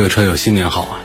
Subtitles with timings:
[0.00, 0.96] 各位车友，新年好啊！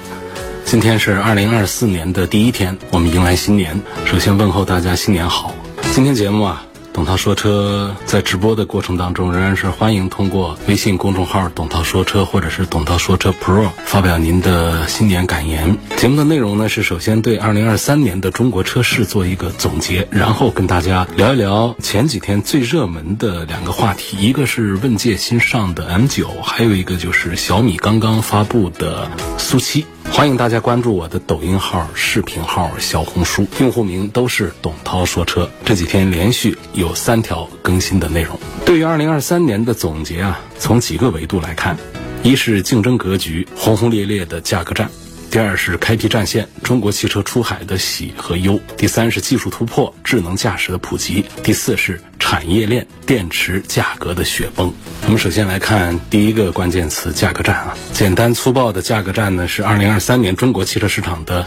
[0.64, 3.78] 今天是二零二四年的第一天，我们迎来新年。
[4.06, 5.54] 首先问候大家新年好。
[5.94, 15.78] 今天节目啊，董涛说车在直播的过程当中，仍然是欢迎通过微信公众号“董涛说车”或者是“董涛说车 Pro” 发表您的新年感言。
[15.98, 29.86] 节目的内容呢是首先对二零二三年的中国车市做一个总结，然后跟大家聊一聊前几天最热门的两个话题，一个是问界新上的 M9，还有一个就是小米刚刚发布的苏七。
[30.12, 35.50] 欢迎大家关注我的抖音号、视频号、小红书，用户名都是董涛说车。
[35.66, 38.40] 这几天连续有三条更新的内容。
[38.66, 41.78] 对于二零二三年的总结啊，从几个维度来看，
[42.24, 44.90] 一是竞争格局轰轰烈烈的价格战。
[45.36, 54.74] 第二是开辟战线，中国汽车出海的喜和忧；第三是技术突破，智能驾驶的普及；第四是产业链电池价格的雪崩。
[55.04, 57.78] 我们首先来看第一个关键词：价格战啊。
[57.92, 61.46] 简单粗暴的价格战呢，是二零二三年中国汽车市场的。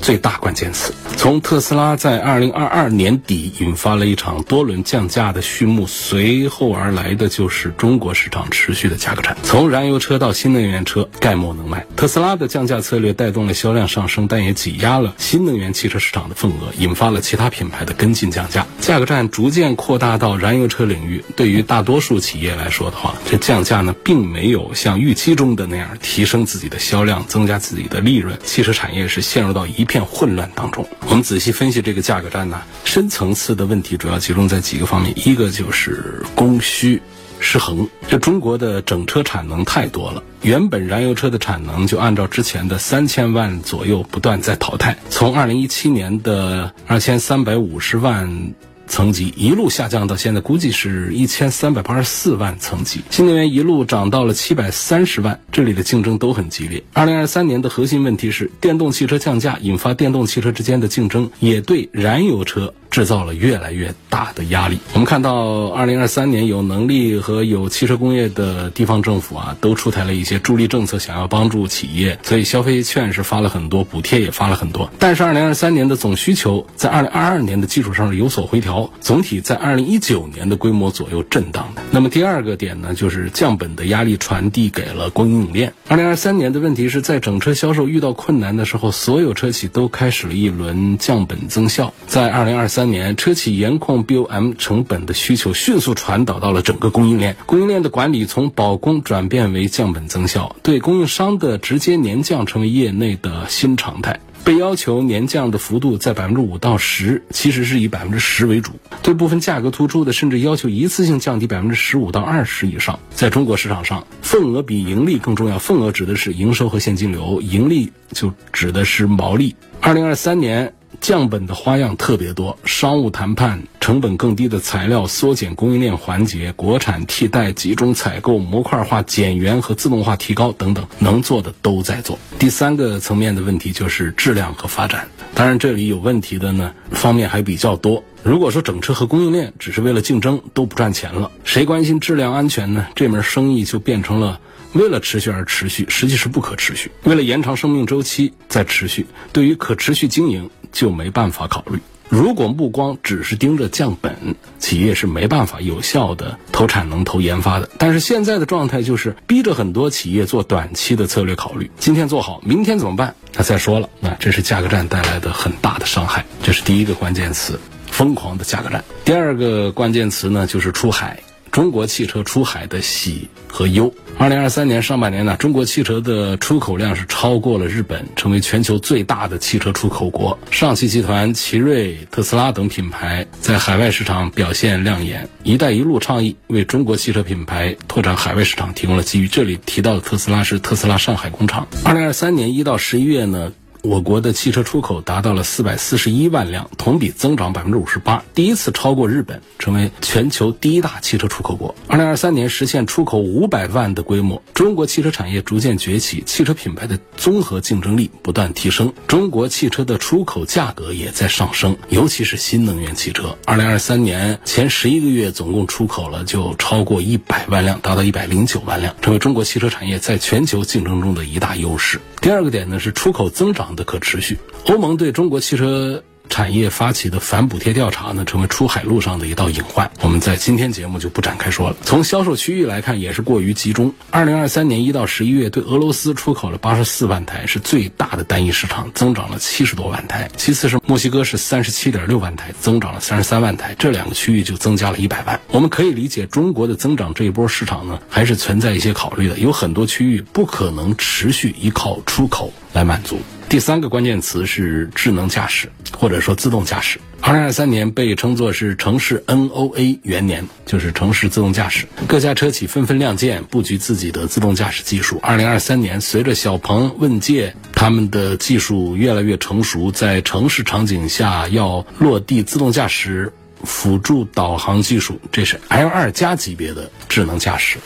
[0.00, 9.36] 最大关键词，从特斯拉在二零二二年底引发了一场多轮降价的序幕，随后而来的就是中国市场持续的价格战。
[9.42, 11.84] 从燃油车到新能源车，概莫能卖。
[11.96, 18.66] 特斯拉的降价策略带动了销量上升，但也挤压了新能源汽车市场的份额，引发了其他品牌的跟进降价。
[18.80, 21.22] 价格战逐渐扩大到燃油车领域。
[21.36, 28.38] 对于大多数企业来说的话，这降价呢，并没有像预期中的那样提升自己的销量，增加自己的利润。
[28.42, 29.86] 汽车产业是陷入到一。
[29.90, 37.02] 片混乱当中，我们仔细分析这个价格战呢，深层次的问题主要集中在几个方面，一个就是供需
[37.40, 37.88] 失衡。
[38.08, 48.54] 这中国的整车产能太多了，原本燃油车的产能就按照之前的三千万左右不断在淘汰，从二零一七年的二千三百五十万。
[48.90, 53.00] 层级一路下降到现在，估计是一千三百八十四万层级。
[53.08, 56.82] 新能源一路涨到了七百三十万，这里的竞争都很激烈。
[56.92, 62.74] 二零二三年的核心问题是电动汽车降价，引发电动汽车之间的竞争，也对燃油车。
[62.90, 64.76] 制造了越来越大的压力。
[64.94, 74.90] 我们看到，二零二三年有能力和有汽车工业的地方政府啊，都出台了一些助力政策，想要帮助企业，所以消费券是发了很多，补贴也发了很多。
[74.98, 81.82] 但是，二零二三年的总需求在二零二二年的基础上是有所回调，总体在二零一九年的规模左右震荡的。
[81.90, 85.72] 那么第二个点呢，就是降本的压力传递给了供应链。
[85.88, 91.94] 二零二三年的问题是在整车销售遇到困难的时候，所有车企都开始了一轮降本增效。
[92.06, 92.90] 在二零二三。
[92.90, 104.18] 年，车企严控 BOM 成本的需求迅速传导到了整个供应链，供应链的管理从保供转变为降本增效，对供应商的直接年降成为业内的新常态。
[104.44, 108.72] 被要求年降的幅度在百分之五到十，其实是以百分之十为主。
[109.02, 112.98] 对部分价格突出的，甚至要求一次性降低百分之十五到二十以上。
[113.10, 115.58] 在中国市场上，份额比盈利更重要。
[115.58, 119.54] 份额指的是营收和现金流，盈利就指的是毛利。
[119.80, 120.74] 二零二三年。
[121.00, 132.18] 降本的花样特别多，商务谈判、成本更低的材料、缩减供应链环节、国产替代、集中采购、模块化减员和自动化提高等等，能做的都在做。
[132.38, 135.08] 第三个层面的问题就是质量和发展。
[135.34, 138.04] 当然，这里有问题的呢方面还比较多。
[138.22, 142.86] 如果说整车和供应链只是为了竞争，都不赚钱了，谁关心质量安全呢？
[142.94, 144.38] 这门生意就变成了。
[144.72, 146.92] 为了持续而持续，实际是不可持续。
[147.02, 151.78] 为了延长生命周期再持续，对于可持续经营就没办法考虑。
[152.08, 157.70] 如果目光只是盯着降本，企业是没办法有效的投产能、投研发的。
[157.78, 163.14] 但是现在的状态就是逼着很多企业做短期的策略考虑，今天做好，明天怎么办？
[163.36, 166.24] 那再说了，那这是价格战带来的很大的伤害。
[166.42, 168.84] 这是第一个关键词：疯狂的价格战。
[169.04, 171.22] 第二个关键词呢，就是出海。
[171.50, 173.92] 中国汽车出海的喜和忧。
[174.18, 180.38] 二零二三年上半年呢，中国汽车的出口量是超过了日本，成为全球最大的汽车出口国。
[180.50, 185.28] 上汽集团、奇瑞、特斯拉等品牌在海外市场表现亮眼。
[185.42, 189.26] “一带一路”倡议为中国汽车品牌拓展海外市场提供了机遇。
[189.26, 191.66] 这里提到的特斯拉是特斯拉上海工厂。
[191.84, 193.52] 二零二三年一到十一月呢。
[193.82, 201.74] 我国的汽车出口达到了四百四十一万辆，同比增长百分之五十八，第一次超过日本，成为全球第一大汽车出口国。
[201.86, 213.38] 二零二三年实现出口五百万的规模，中国汽车产业逐渐崛起，汽车品牌的综合竞争力不断提升，中国汽车的出口价格也在上升，尤其是新能源汽车。
[213.46, 221.98] 二零二三年前十一个月总共出口了就超过一百万辆，达到一百零九万辆，成为中国汽车产业在全球竞争中的一大优势。
[222.20, 224.38] 第二个点呢是出口增长的可持续。
[224.66, 229.90] 欧盟对中国汽车产业发起的反补贴调查呢，成为出海路上的一道隐患。
[230.00, 231.76] 我们在今天节目就不展开说了。
[231.82, 233.92] 从销售区域来看，也是过于集中。
[234.10, 240.30] 二零二三年一到十一月，对俄罗斯出口了八十四万台，是最大的单一市场，增长了七十多万台。
[240.36, 245.40] 其次是墨西哥是三十七点六万台，增长了三十三万台，这两个区域就增加了一百万。
[245.48, 249.36] 我们可以理解，中国的增长这一波市场呢，还是存在一些考虑的。
[249.40, 253.18] 有很多区域不可能持续依靠出口来满足。
[253.50, 255.68] 第三个关键词是智能驾驶，
[255.98, 257.00] 或者说自动驾驶。
[257.20, 261.84] 二零二三年被称作是城市 NOA 元年，就是城市自动驾驶。
[262.06, 265.18] 各家车企纷纷亮剑，布局自己的自动驾驶技术。
[265.20, 273.32] 二零二三年，随着小鹏、问界他们的技术越来越成熟，在城市场景下要落地自动驾驶
[273.64, 277.78] 辅助导航技术，这是 L 二加级别的智能驾驶。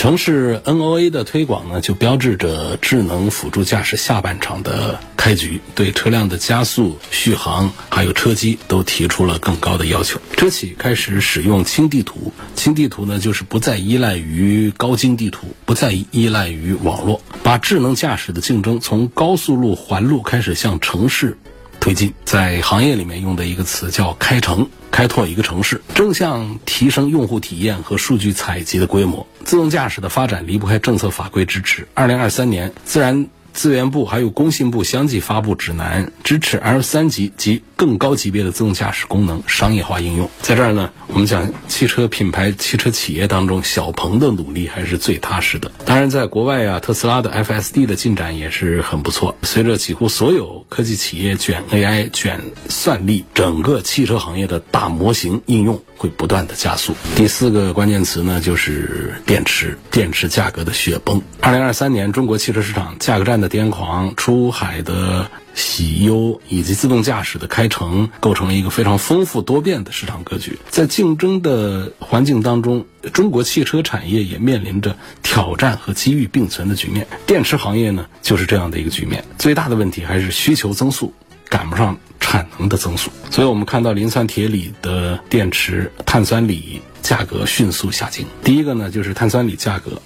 [0.00, 10.18] 城市 NOA 的推广呢，就标志着智能辅助驾驶下半场的开局，对车辆的加速、续航还有车机都提出了更高的要求。
[10.38, 21.36] 车企开始使用轻地图，轻地图呢就是不再依赖于高精地图，不再依赖于网络，把智能驾驶的竞争从高速路环路开始向城市。
[21.80, 29.26] 推进在行业里面用的一个词叫“开城”，开拓一个城市，正向提升用户体验和数据采集的规模。
[29.44, 31.88] 自动驾驶的发展离不开政策法规支持。
[31.94, 40.28] 二零二三年，自然资源部还有工信部相继发布指南，支持 L 三级及更高级别的自动驾驶功能商业化应用。
[40.40, 45.70] 在这儿呢，我们讲汽车品牌、汽车企业当中，小鹏的努力还是最踏实的。
[45.84, 49.36] 当然，在国外啊，特斯拉的 FSD 的进展也是很不错。
[49.42, 56.94] 随着几乎所有科技企业卷 AI、卷算力，整个汽车行业的大模型应用会不断的加速。
[57.16, 61.20] 第四个关键词呢，就是电池，电池价格的雪崩。
[61.40, 65.30] 二零二三年，中国汽车市场价格战的癫狂，出海的。
[65.52, 70.56] 喜忧以及自动驾驶的开城，构成了一个非常丰富多变的市场格局。
[70.70, 77.08] 在竞争的环境当中，中国汽车产业也面临着挑战和机遇并存的局面。
[77.26, 79.24] 电池行业呢，就是这样的一个局面。
[79.38, 81.12] 最大的问题还是需求增速
[81.48, 83.10] 赶不上产能的增速。
[83.28, 88.24] 所以我们看到磷酸铁锂的电池、碳酸锂价格迅速下降。
[88.44, 90.00] 第一个呢，就是碳酸锂价格，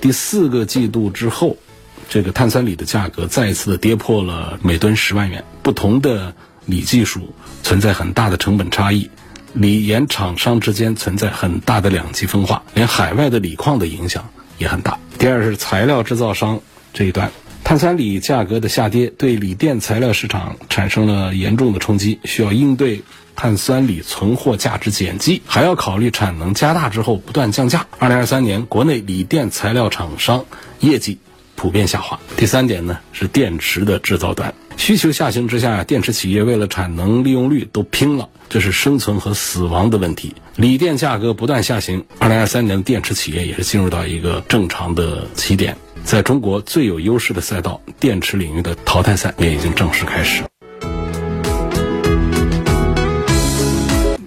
[0.00, 1.58] 第四个季度之后。
[2.08, 5.44] 这个碳酸锂的价格再一次的跌破了每吨十万元。
[5.62, 9.10] 不同的锂技术存在很大的成本差异，
[9.52, 14.98] 锂盐厂商之间存在很大的两极分化，连海外的锂矿的影响也很大。
[15.18, 16.60] 第二是材料制造商
[16.92, 17.32] 这一端，
[17.64, 23.02] 碳酸锂价格的下跌对锂电材料市场产生了严重的冲击，需要应对
[23.34, 27.86] 碳酸锂存货价值减记，还要考虑产能加大之后不断降价。
[27.98, 30.44] 二零二三年国内锂电材料厂商
[30.78, 31.18] 业绩。
[31.56, 32.20] 普遍下滑。
[32.36, 40.34] 第三点呢，是电池的制造端需求下行之下，电池企业为了产能利用率都拼了，这是生存和死亡的问题。
[40.56, 45.76] 锂电价格不断下行，二零二三年电池企业也是进入到一个正常的起点。
[46.04, 50.44] 在中国最有优势的赛道，电池领域的淘汰赛也已经正式开始。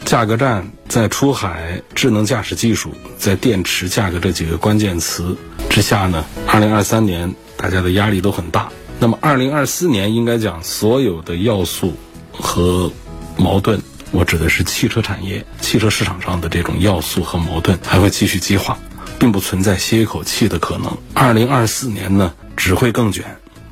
[0.03, 5.37] 价格战在出海、智能驾驶技术、在电池价格这几个关键词。
[5.69, 8.69] 之下呢，二零二三年大家的压力都很大。
[8.99, 11.93] 那么二零二四年应该讲，所有的要素
[12.33, 12.91] 和
[13.37, 13.79] 矛盾，
[14.11, 18.77] 我指的是汽车产业、汽车市场上的这种要素和矛盾还会继续激化，
[19.17, 20.97] 并不存在歇一口气的可能。
[21.13, 23.23] 二零二四年呢，只会更卷，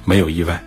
[0.05, 0.63] 没有意外。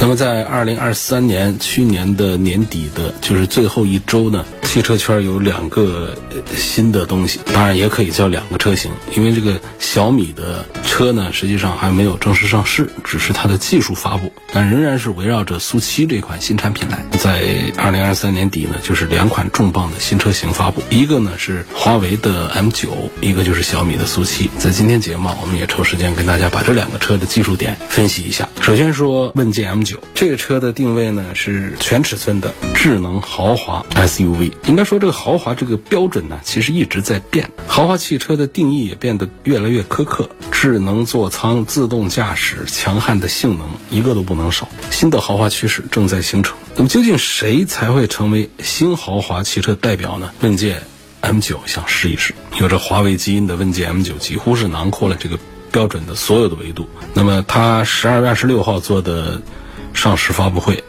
[0.00, 6.16] 那么在二零二三年去年的年底的，就是最后一周呢，汽车圈有两个
[6.56, 17.04] 新的东西，当然也可以叫两个车型，因为这个小米的车呢，实际上还没有正式上市，只是它的技术发布，但仍然是围绕着苏七这款新产品来。
[17.18, 17.44] 在
[17.76, 24.48] 二零二三年底呢，就是两款重磅的新车型发布，一个呢是华为的 M 九，一个就是小米的苏七。
[24.56, 28.48] 在今天节目，我们也抽时间跟大家把这两个车的技术点分析一下。
[28.62, 34.52] 首先说问界 M 九这个车的定位呢是全尺寸的智能豪华 SUV。
[34.66, 37.50] 应该说，这个豪华这个标准呢，其实一直在变。
[37.66, 40.28] 豪华汽车的定义也变得越来越苛刻。
[40.50, 44.68] 智能座舱、自动驾驶、强悍的性能，一个都不能少。
[44.90, 46.54] 新的豪华趋势正在形成。
[46.76, 50.30] 那么，究竟谁才会成为新豪华汽车代表呢？
[50.40, 50.82] 问界
[51.22, 52.34] M9 想试一试。
[52.58, 55.38] 有着华为基因的问界 M9 几乎是囊括了这个
[55.72, 56.86] 标准的所有的维度。
[57.14, 59.40] 那么，它十二月二十六号做的
[59.92, 60.82] 上市发布会。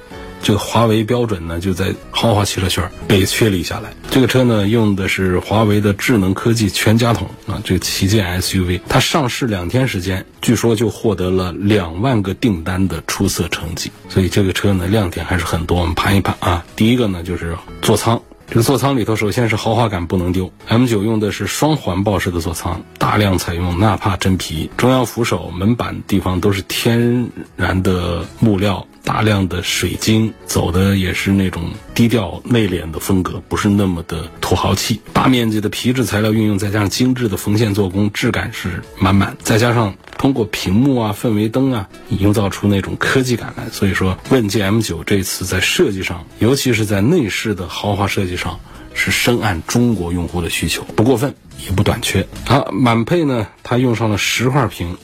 [0.43, 3.93] 这个华为标准呢，就在豪华汽车圈被确立下来。
[4.09, 8.81] 这个车呢，用的是华为的智能科技全家桶啊，这个旗舰 SUV。
[8.89, 13.91] 它上市两天时间，据说就获得了两万个订单的出色成绩。
[14.09, 15.79] 所以这个车呢，亮点还是很多。
[15.79, 18.19] 我们盘一盘啊，第一个呢就是座舱。
[18.53, 20.51] 这座舱里头，首先是豪华感不能丢。
[20.67, 28.85] M9 用的是双环抱式的座舱，大量采用纳帕真皮，中央扶手、门板地方都是天然的木料。
[29.03, 35.01] 大量的水晶走的也是那种低调内敛的风格，不是那么的土豪气。
[35.11, 39.35] 大面积的皮质材料运用，再加上精致的缝线做工，质感是满满。
[39.41, 43.69] 再加上通过屏幕啊、氛围灯啊，营造出那种科技感来。
[43.69, 48.59] 所以说，问界 M9 这次在设计上，尤其是在内饰的豪华设计上，
[48.93, 51.33] 是深谙中国用户的需求，不过分
[51.65, 52.25] 也不短缺。
[52.45, 54.95] 好，满配呢，它用上了十块屏，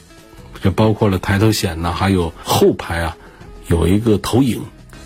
[0.63, 3.17] 就包括了抬头显呐，还有后排啊。
[3.67, 4.61] 有一个投影，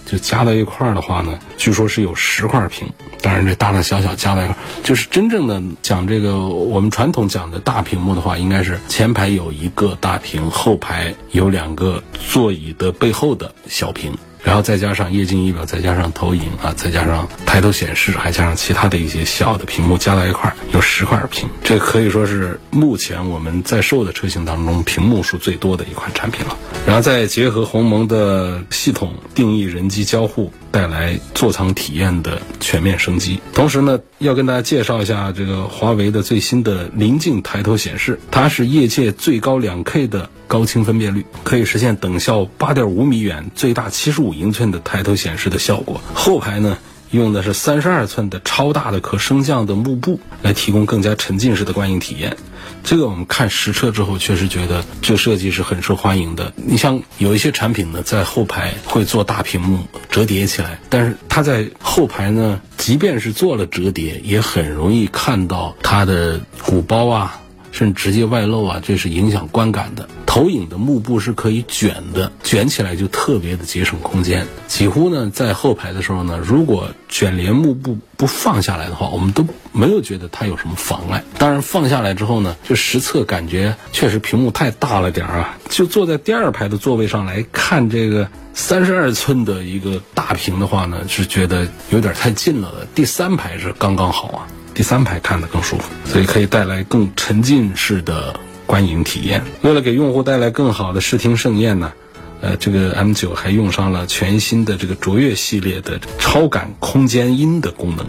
[0.06, 2.88] 就加到一块儿的话呢，据说是有十块屏。
[3.22, 14.12] 当然，这大大小小加在一块，就是真正的讲这个我们传统讲的大屏幕的话，应该是前排有一个大屏，后排有两个座椅的背后的小屏。
[14.44, 26.58] 然后再加上液晶仪表，再加上投影啊，再加上抬头显示，还加上其他的一些小的屏幕，加到一块儿有十块屏，这可以说是目前我们在售的车型当中屏幕数最多的一款产品了。
[26.86, 33.40] 然后再结合鸿蒙的系统定义人机交互，带来座舱体验的全面升级。
[33.54, 40.30] 同时呢，要跟大家介绍一下这个华为的最新的临近抬头显示，它是业界最高两 K 的。
[40.48, 46.02] 高清分辨率可以实现等效八点五米远、最大七十五英寸的抬头显示的效果。
[46.14, 46.78] 后排呢，
[47.12, 52.36] 用的是三十二寸的超大的可升降的幕布，来提供更加沉浸式的观影体验。
[52.84, 56.52] 这个我们看实车之后，确实觉得这设计是很受欢迎的。
[56.56, 67.42] 你像有一些产品呢，在后排会做大屏幕折叠起来，但是它在后排呢，即便是做了折叠，也很容易看到它的鼓包啊。
[67.72, 70.08] 甚至直接外露啊，这是影响观感的。
[70.26, 74.48] 投影的幕布是可以卷的，卷起来就特别的节省空间。
[74.68, 81.22] 几乎呢，在后排的时候呢，如果卷帘幕布不放下来的话，我们都没有觉得它有什么妨碍。
[81.38, 85.58] 当然放下来之后呢，就实测感觉确实屏幕太大了点儿啊。
[85.70, 92.88] 就坐在第二排的座位上来看这个三十二寸的一个大屏的话呢，是觉得有点太近了的。
[92.96, 94.48] 第三排是刚刚好啊。
[94.82, 99.44] 第三排看得更舒服，所以可以带来更沉浸式的观影体验。
[99.62, 101.94] 为了给用户带来更好的视听盛宴呢，
[102.42, 108.08] 呃，这个 M9 还用上了全新的这个卓越系列的超感空间音的功能，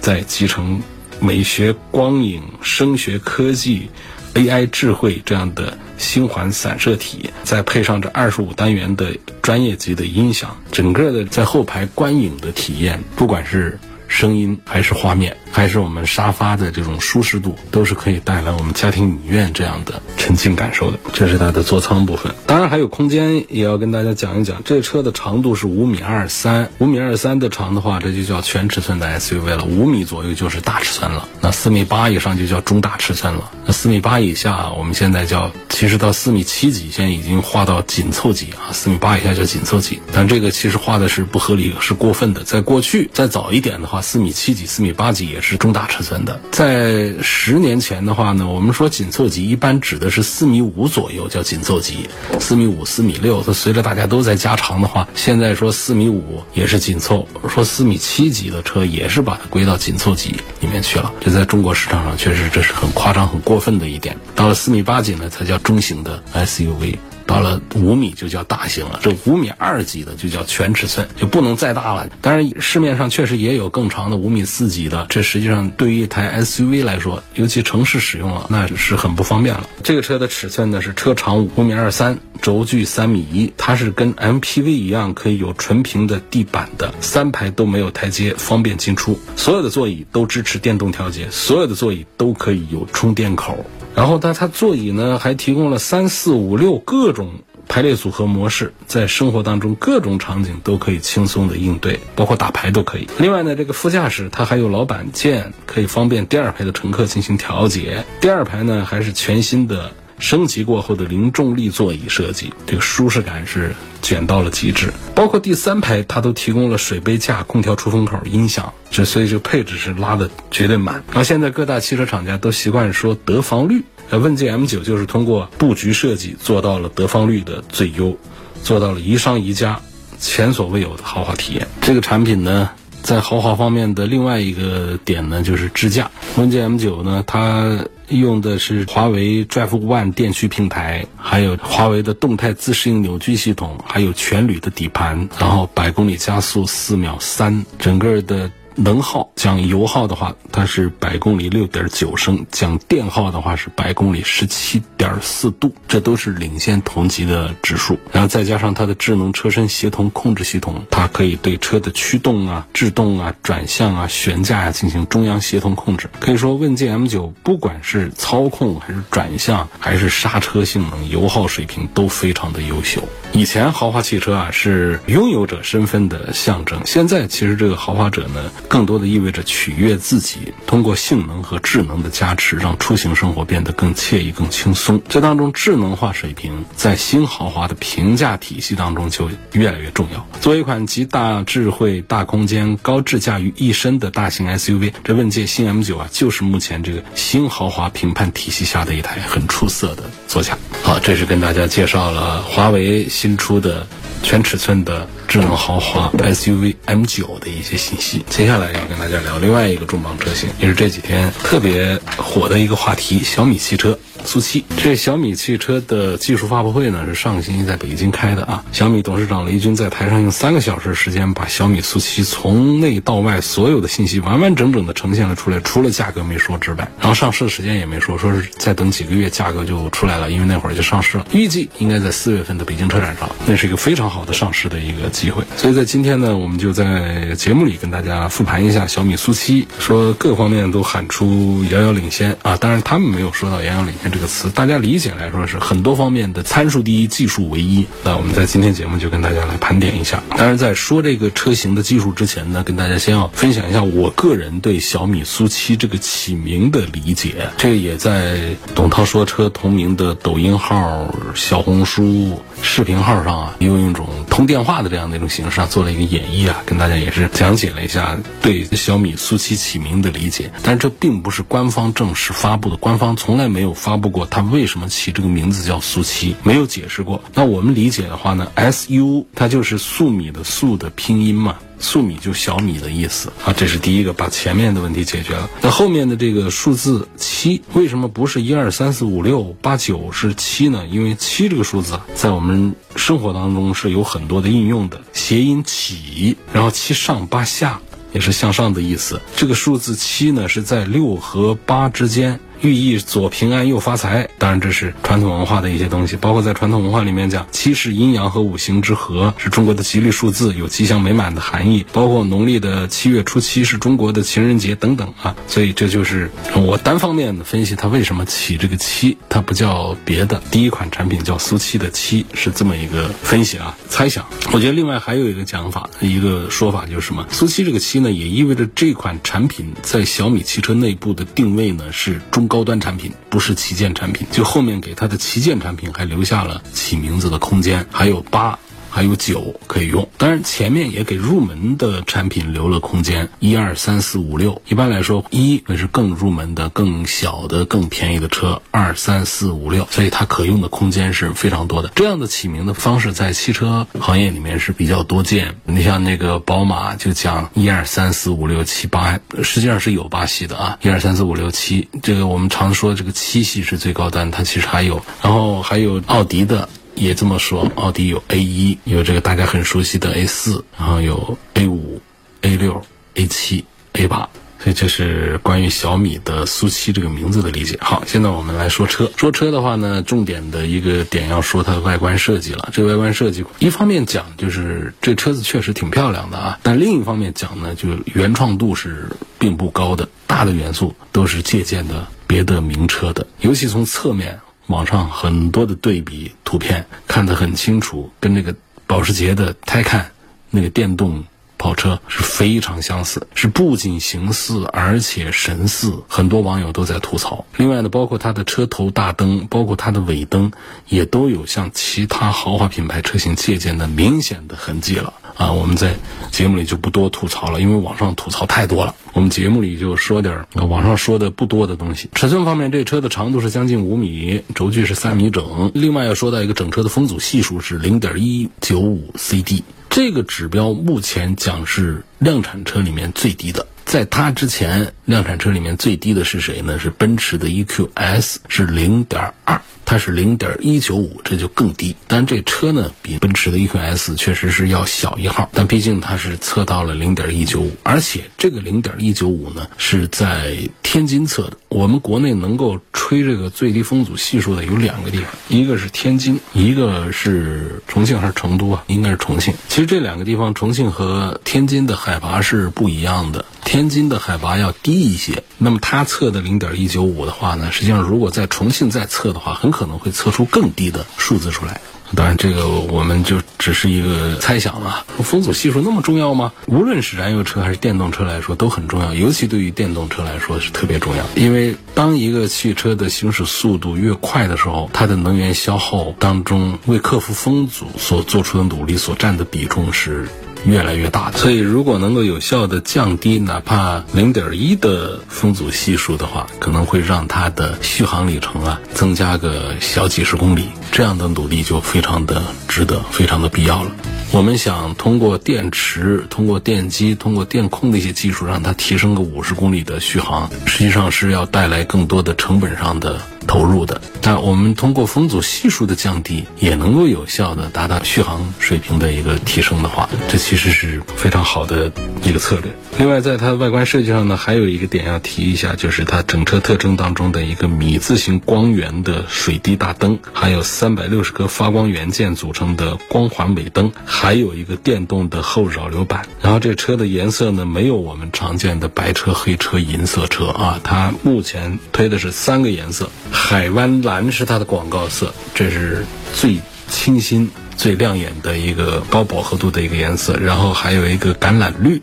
[0.00, 0.82] 在集成
[1.20, 3.88] 美学、光影、声学科技、
[4.34, 13.78] AI 智慧这样的星环散射体，再配上这二十五单元的专业级的音响，整个的在后排观影的体验，不管是。
[14.10, 20.98] 声音还是画面，还是我们沙发的这种舒适度，都是可以带来我们家庭影院这样的沉浸感受的。
[21.12, 24.62] 这是它的座舱部分，当然还有空间，也要跟大家讲一讲。
[24.64, 29.64] 这车的长度是五米二三，五米二三的长的话，这就叫全尺寸的 SUV 了。
[29.64, 33.50] 五米左右就是大尺寸了，那四米八以上就叫中大尺寸了。
[33.66, 38.72] 那四米八以下，我们现在叫，其实到四米七几，现在已经划到紧凑级啊。
[38.72, 42.44] 四米八以下叫紧凑级，但这个其实画的是不合理，是过分的。
[42.44, 44.00] 在过去，再早一点的话。
[44.00, 46.40] 四米七几、四米八几是中大尺寸的。
[46.50, 52.08] 在十年前的话呢，我们说紧凑级一般指的是四米五左右叫紧凑级，
[52.40, 53.42] 四米五、四米六。
[53.42, 60.30] 它随着大家都在加长的话，现在说四米五也是紧凑，说四米七级的车也是把它归到紧凑级
[60.60, 61.12] 里面去了。
[61.20, 64.16] 这在中国市场上确实这是很夸张、很过分的一点。
[64.34, 66.96] 到了四米八几呢，才叫中型的 SUV。
[67.28, 72.08] 到了五米就叫大型了，这五米二级的就叫全尺寸，就不能再大了。
[72.22, 79.68] 当然，市面上确实也有更长的五米四级的，这实际上对于一台 SUV 来说，尤其城市使用了，那是很不方便了。
[79.84, 89.20] 这个车的尺寸呢是车长五米二三，轴距三米一，它是跟 MPV 一样可以有纯平的地板的，三排都没有台阶，方便进出。
[89.36, 93.66] 所有的座椅都支持电动调节，所有的座椅都可以有充电口。
[93.98, 97.32] 然后它它座椅呢还提供了三四五六各种
[97.66, 103.08] 排列组合模式，在生活当中各种场景都可以轻松的应对，包括打牌都可以。
[103.18, 108.04] 另外呢，这个副驾驶它还有老板键，可以方便第二排的乘客进行调节。
[108.20, 114.92] 第二排呢还是全新的升级过后的零重力座椅设计，这个舒适感是卷到了极致。
[115.14, 121.02] 包括第三排，它都提供了水杯架、空调出风口、音响，这所以这个配置是拉的绝对满。
[121.08, 128.16] 然后现在各大汽车厂家都习惯说得房率，呃，问界 M9 就是通过布局设计做到了得房率的最优，
[128.62, 129.80] 做到了宜商宜家。
[130.20, 132.68] 前所未有的豪华体验，这个产品呢，
[133.02, 136.10] 在豪华方面的另外一个点呢，就是支架。
[136.36, 148.50] 问界 M9 呢，它用的是华为 Drive One 电驱平台，还有华为的动态自适应扭矩系统，还有全铝的底盘，然后百公里加速四秒三，整个的。
[148.78, 157.98] 能耗讲油耗的话，它是百公里六点九升；讲电耗的话是百公里十七点四度，这都是领先同级的指数。
[158.12, 166.08] 然后再加上它的智能车身协同控制系统，它可以对车的驱动啊、制动啊、转向啊、悬架啊进行中央协同控制。
[166.20, 173.02] 可以说，问界 M9 不管是操控还是转向，还是刹车性能、油耗水平都非常的优秀。
[173.32, 178.48] 以前豪华汽车啊是拥有者身份的象征，现在其实这个豪华者呢。
[178.68, 185.00] 更多的意味着取悦自己，通过性能和智能的加持，让出行生活变得更惬意、更轻松。
[185.08, 190.26] 这当中，智能化水平在新豪华的评价体系当中就越来越重要。
[190.40, 200.58] 作为一款集大智慧、大空间、高智驾于一身的大型 SUV，这问界新 M9 啊，就是目前这个新豪华评判体系下的一台很出色的座驾。
[200.82, 203.86] 好，这是跟大家介绍了华为新出的。
[204.22, 208.24] 全尺寸的智能豪华 SUV M9 的一些信息。
[208.28, 213.98] 接下来要跟大家聊另外一个重磅车型，也是这几天特别火的一个话题——小米汽车。
[214.24, 218.64] 苏七，这小米汽车的技术发布会呢是上个星期在北京开的啊。
[218.72, 235.42] 小米董事长雷军在台上用三个小时时间，把小米苏七从内到外所有的信息完完整整的呈现了出来，除了价格没说之外，然后上市的时间也没说，说是再等几个月价格就出来了，因为那会儿就上市了，预计应该在四月份的北京车展上，那是一个非常好的上市的一个机会。
[235.56, 244.08] 所以在今天呢，我们就在节目里跟大家复盘一下小米苏七，说各方面都喊出遥遥领先啊，当然他们没有说到遥遥领先。
[244.08, 247.86] 这这个词，大家理解来说是很多方面的参数第一，技术唯一。
[248.02, 250.20] 那我们在今天节目就跟大家来盘点一下。
[250.30, 257.48] 当然，在说这个车型的技术之前呢，跟大家先要分享一下我个人对小米苏七这个起名的理解。
[257.56, 258.40] 这个也在
[258.74, 262.42] 董涛说车同名的抖音号、小红书。
[262.60, 270.50] 视频号上啊，用一种通电话的这样的一种形式啊，做了一个演绎啊，跟大家也是讲解了一下对小米苏七起名的理解。
[270.64, 277.22] 但是这并不是官方正式发布的，官方从来没有发布过它为什么起这个名字叫苏七，没有解释过。
[277.34, 281.56] 那我们理解的话呢，S U 它就是粟米的粟的拼音嘛。
[281.80, 285.48] 粟米就小米的意思啊，这是第一个，把前面的问题解决了。
[285.60, 290.84] 那后面的这个数字七，为什么不是一二三四五六八九是七呢？
[290.90, 297.80] 因为七这个数字啊，在我们生活当中是有很多的应用的，谐音起，然后七上八下
[298.12, 299.20] 也是向上的意思。
[299.36, 302.40] 这个数字七呢，是在六和八之间。
[302.60, 311.86] 寓意左平安右发财，当然这是传统文化的一些东西，包括在传统文化里面讲七是阴阳和五行之和，是中国的吉利数字，有吉祥美满的含义。
[311.92, 320.42] 包括农历的七月初七是中国的情人节等等啊，所以这就是我单方面的分析它为什么起这个七，它不叫别的。
[320.50, 324.26] 第一款产品叫苏七的七是这么一个分析啊，猜想。
[324.52, 327.24] 我觉得另外还有一个讲法，一个说法就是什么？
[327.30, 332.47] 苏七这个七呢，也意味着这款产品在小米汽车内部的定位呢是中。
[332.48, 338.58] 高端产品不是旗舰产品，就后面给它的旗舰产品还留下了起名字的空间，还有八。
[338.98, 344.60] 还有九可以用，当然前面也给入门的产品留了空间，一二三四五六。
[344.66, 351.92] 一般来说，一那是更入门的、更小的、更便宜的车，二三四五六，所以它可用的空间是非常多的。
[351.94, 355.54] 这样的起名的方式在汽车行业里面是比较多见。
[355.62, 361.88] 你像那个宝马就讲一二三四五六七八，实际上是有八系的啊，一二三四五六七。
[362.02, 366.68] 这个我们常说这个七系是最高端，它其实还有，然后还有奥迪的。
[366.98, 372.00] 也这么说，奥迪有 A 一，有这个大家很熟悉的 A 四，然后有 A 五、
[372.42, 372.82] A 六、
[373.14, 374.28] A 七、A 八，
[374.62, 377.78] 所以这是关于小米的苏七这个名字的理解。
[377.80, 379.10] 好，现在我们来说车。
[379.16, 382.68] 说车的话呢，重点的一个点要说它的外观设计了。
[382.72, 389.08] 这个外观设计，一方面讲就是这车子确实挺漂亮的啊，但另一方面讲呢，就原创度是
[389.38, 394.40] 并不高的，大的元素都是借鉴的别的名车的，尤其从侧面。
[394.68, 398.54] 网上很多的对比图片看得很清楚，跟那个
[398.86, 400.04] 保时捷的 Taycan
[400.50, 401.24] 那个电动
[401.58, 405.92] 跑车是非常相似，是不仅形似，而且神似。
[406.06, 407.44] 很多网友都在吐槽。
[407.56, 410.52] 另外呢，包括它的车头大灯，包括它的尾灯，
[410.88, 415.12] 也都有向其他豪华品牌车型借鉴的明显的痕迹了。
[415.38, 415.94] 啊，我们在
[416.32, 418.96] 节目里就不多吐槽了，因为网上吐槽太多了。
[419.12, 422.10] 我们节目里就说点网上说的不多的东西。
[422.12, 425.70] 尺寸方面，这车的长度是将近五米，轴距是三米整。
[425.74, 429.62] 另外要说到一个整车的风阻系数是零点一九五 CD。
[429.88, 436.78] 这个指标目前讲是量产车里面最低的，在它之前，量产车里面最低的是谁呢？
[436.78, 439.58] 是奔驰的 EQS，是零点二。
[439.86, 441.96] 它是零点一九五，这就更低。
[442.06, 451.56] 但这车呢，比奔驰的 EQS 确实是要小一号，但毕竟它是测到了零点一九五，而且这个零点一九五呢是在天津测的。
[451.70, 458.84] 我们国内能够吹这个最低风阻系数的有两个地方，一个是天津，一个是重庆还是成都啊？
[458.88, 459.54] 应该是重庆。
[459.70, 465.44] 其实这两个地方，重庆和天津的海拔是不一样的，天天津的海拔要低一些。
[465.56, 469.68] 那么它测的零点一九五的话呢，实际上如果在重庆再测的话，很。
[469.78, 471.80] 可能会测出更低的数字出来，
[472.16, 475.06] 当然这个我们就只是一个猜想了。
[475.22, 476.52] 风阻系数那么重要吗？
[476.66, 481.24] 无论是燃油车还是电动车来说都很重要，尤其对于电动车来说是特别重要。
[481.36, 490.28] 因为当一个汽车的行驶速度越快的时候，它的能源消耗当中为克服风阻所做出的努力所占的比重是。
[490.64, 503.90] 越来越大的，所以如果能够有效的降低哪怕零点一的风阻系数的话，可能会让它的续航里程啊增加个小几十公里，这样的努力就非常的值得，非常的必要了。
[504.30, 514.00] 我们想通过电池、通过电机、通过电控的一些技术，让它提升个五十公里的续航，实际上是要带来更多的成本上的投入的。
[514.22, 521.90] 那我们通过风阻系数的降低，也能够有效的达到续航水平的一个提升的话，这其实是非常好的
[522.22, 522.70] 一个策略。
[522.98, 533.90] 另外，在它的外观设计上呢，还有一个点要提一下，就是它整车特征当中的一个米字形光源的水滴大灯，还有三百六十颗发光元件组成的光环尾灯。
[534.04, 543.08] 还有一个电动的后扰流板，然后这车的颜色呢，没有我们常见的白车、黑车、银色车啊，它目前推的是三个颜色，
[543.38, 546.58] 海湾蓝是它的广告色，这是最
[546.90, 552.02] 清新、最亮眼的一个高饱和度的一个颜色，然后还有一个橄榄绿，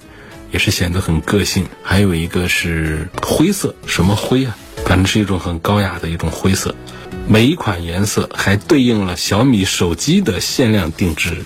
[0.52, 4.58] 也是显得很个性，还有一个是灰色，什么灰啊？
[4.88, 6.74] 反正是一种很高雅的一种灰色，
[7.28, 11.44] 每一款颜色还对应了小米手机的限量定制。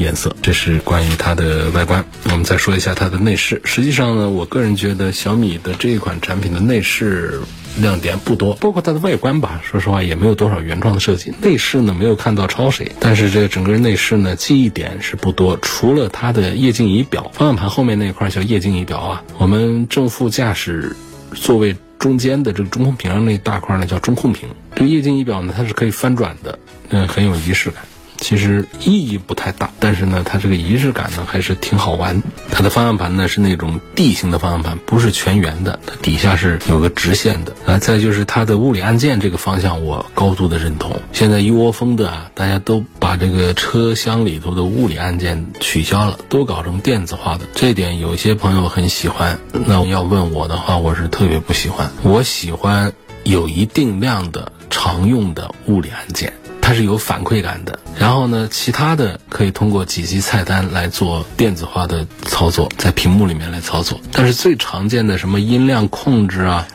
[0.00, 2.02] 颜色，这是关于它的外观。
[2.24, 3.60] 我们再说一下它的内饰。
[3.64, 7.38] 实际上呢，我个人觉得小米的这一款产品的内饰
[7.78, 11.34] 亮点不多，包括它的外观吧，说实话也没有多少原创的设计。
[11.42, 15.58] 内饰呢，没有看到抄谁，但是这个整个内饰呢，记忆点是不多。
[15.60, 19.22] 除了它的液晶仪表，方向盘后面那块叫液晶仪表啊。
[19.36, 20.96] 我们正副驾驶
[21.34, 24.48] 座位中间的这个中控屏上那大块呢叫中控屏。
[24.74, 26.58] 这个液晶仪表呢，它是可以翻转的，
[26.88, 27.82] 嗯，很有仪式感。
[28.20, 32.22] 其实意义不太大，但是呢，它这个仪式感呢还是挺好玩。
[32.52, 37.56] 它的方向盘呢是那种 D 型的方向盘，不是全圆的，它底下是有个直线的。
[37.66, 41.00] 啊，再就是它的物理按键这个方向，我高度的认同。
[41.12, 47.46] 现在一窝蜂的啊，大家都把这个车厢里头的物理按键取消了，都搞成电子化的。
[47.54, 51.90] 这点有些朋友很喜欢，那要问我的话，我是特别不喜欢。
[52.02, 52.92] 我喜欢
[53.24, 56.32] 有一定量的常用的物理按键。
[56.70, 64.00] 它是有反馈感的，然后呢，其他的可以通过几级菜单来做电子化的操作，在屏幕里面来操作。
[64.12, 66.68] 但是最常见的什么音量控制啊，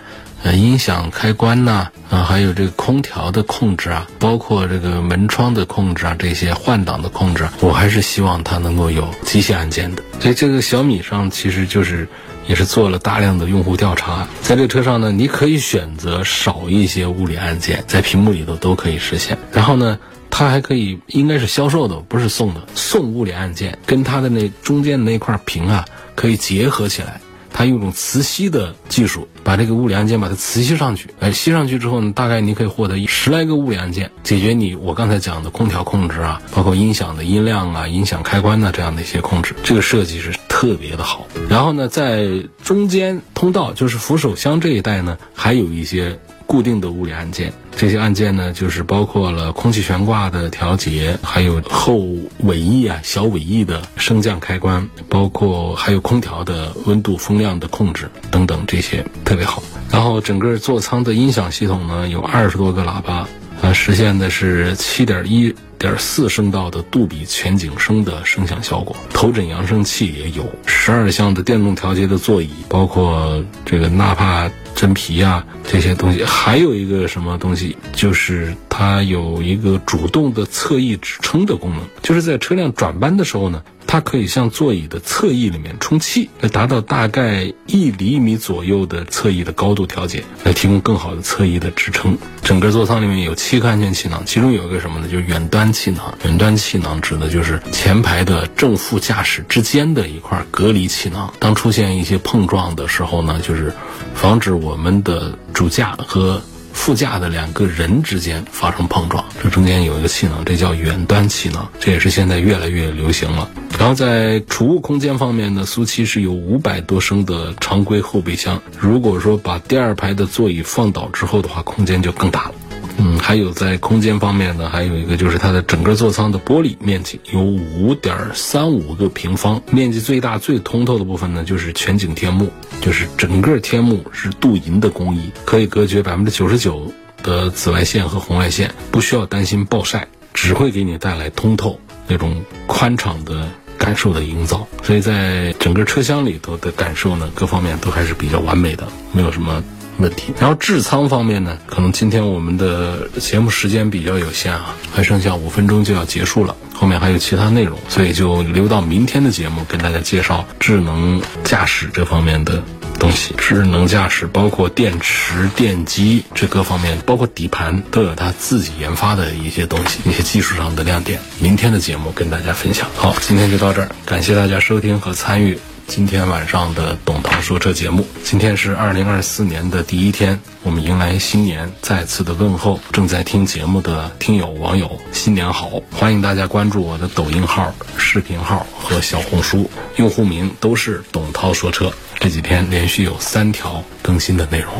[0.45, 10.03] 呃，音响开关呐，啊，还有这个空调的控制啊，包括这个门窗的控制啊，这些换挡的控制，我还是希望它能够有机械按键的。
[10.19, 12.07] 所以这个小米上其实就是。
[12.47, 19.35] 也是做了大量的用户调查，在这个车上呢，你可以选择少一些物理按键，在屏幕里头都可以实现。
[19.51, 19.97] 然后呢，
[20.29, 27.19] 它还可以，应该是销售的，不是送的，送物理按键，跟它的那中间的那块屏啊，可以结合起来。
[27.57, 41.25] 它用一种磁吸的技术，把这个物理按键把它磁吸上去，哎，吸上去之后呢，大概你可以获得十来个物理按键，解决你我刚才讲的空调控制啊，包括音响的音量啊、音响开关呐这样的一些控制，这个设计是特别的好。
[41.49, 42.27] 然后呢，在
[42.61, 46.19] 中间通道，就是扶手箱这一带呢，还有一些。
[46.47, 52.05] 固定的物理按键，这些按键呢，就是包括了空气悬挂的调节，还有后
[52.39, 59.61] 尾翼啊、小尾翼的升降开关，包括还有空调的温度、风量的控制等等，这些特别好。
[59.91, 63.27] 然后整个座舱的音响系统呢，有二十多个喇叭，
[63.75, 83.61] 实现的是七点一点四声道的杜比全景声的声响效果，头枕扬声器也有，十二项的电动调节的座椅，包括这个纳帕真皮啊这些东西，还有一个什么东西，就是它有一个主动的侧翼支撑的功能，就是在车辆转弯的时候呢。
[83.87, 92.17] 它可以向座椅的侧翼里面充气，来达到大概一厘米左右的侧翼的高度调节，来提供更好的侧翼的支撑。
[92.41, 95.07] 整个座舱里面有七个安全气囊，其中有一个什么呢？
[95.07, 96.13] 就是远端气囊。
[96.23, 101.33] 远端气囊指的就是前排的正副驾驶之间的一块隔离气囊。
[101.39, 103.73] 当出现一些碰撞的时候呢，就是
[104.13, 106.41] 防止我们的主驾和
[106.75, 113.49] 副驾的两个人之间发生碰撞，这中间有一个气囊，这叫远端气囊，这也是现在越来越流行了。
[113.79, 122.53] 然后在储物空间方面呢，苏七是有五百多升的常规后备箱，如果说把第二排的座椅放倒之后的话，空间就更大了。
[122.97, 132.49] 嗯，还有在空间方面呢，还有一个就是它的整个座舱的玻璃面积有五点三五个平方，面积最大最通透的部分呢，就是全景天幕，
[132.81, 141.77] 就是整个天幕是镀银的工艺，可以隔绝百分之九十九的紫外线和红外线，不需要担心暴晒，只会给你带来通透
[142.07, 149.61] 那种宽敞的感受的营造，所以在整个车厢里头的感受呢，各方面都还是比较完美的，没有什么。
[149.97, 150.33] 问题。
[150.39, 162.61] 然后智仓方面呢，可能今天我们的节目时间比较有限啊，还剩下五分钟就要结束了，后面还有其他内容，所以就留到明天的节目跟大家介绍智能驾驶这方面的
[162.99, 163.33] 东西。
[163.37, 171.19] 智能驾驶包括电池、电机这各方面，包括底盘都有它自己研发的一些东西，一些技术上的亮点。
[171.39, 172.87] 明天的节目跟大家分享。
[172.95, 175.57] 好，今天就到这儿，感谢大家收听和参与。
[175.87, 185.81] 今天晚上的董涛说车节目，今天是二零二四年的第一天，我们迎来新年，再次的问候正在听节目的听友网友，新年好！
[185.91, 191.91] 欢迎大家关注我的抖音号、视频号和小红书，用户名都是董涛说车。
[192.19, 194.73] 这几天连续有三条更新的内容。